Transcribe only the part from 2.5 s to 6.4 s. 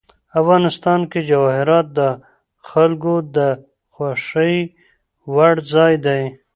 خلکو د خوښې وړ ځای دی.